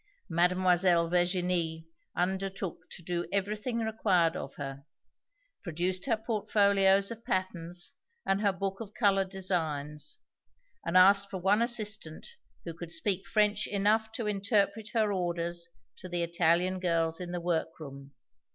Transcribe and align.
Mademoiselle 0.29 1.07
Virginie 1.11 1.87
undertook 2.15 2.89
to 2.89 3.03
do 3.03 3.27
everything 3.31 3.77
required 3.81 4.35
of 4.35 4.55
her, 4.55 4.83
produced 5.61 6.07
her 6.07 6.17
portfolios 6.17 7.11
of 7.11 7.23
patterns 7.23 7.93
and 8.25 8.41
her 8.41 8.51
book 8.51 8.81
of 8.81 8.95
colored 8.95 9.29
designs, 9.29 10.17
and 10.83 10.97
asked 10.97 11.29
for 11.29 11.37
one 11.37 11.61
assistant 11.61 12.25
who 12.65 12.73
could 12.73 12.89
speak 12.91 13.27
French 13.27 13.67
enough 13.67 14.11
to 14.11 14.25
interpret 14.25 14.89
her 14.95 15.13
orders 15.13 15.69
to 15.97 16.09
the 16.09 16.23
Italian 16.23 16.79
girls 16.79 17.19
in 17.19 17.31
the 17.31 17.39
work 17.39 17.79
room. 17.79 18.11